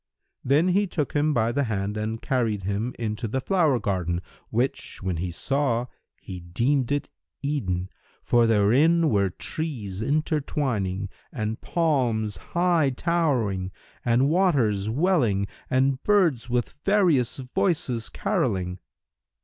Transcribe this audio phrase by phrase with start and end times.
[0.43, 4.99] Then he took him by the hand and carried him into the flower garden which,
[5.03, 5.85] when he saw,
[6.19, 7.07] he deemed it
[7.43, 7.87] Eden,
[8.23, 13.69] for therein were trees intertwining and palms high towering
[14.03, 18.79] and waters welling and birds with various voices carolling.